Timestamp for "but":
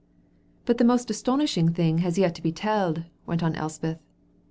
0.65-0.79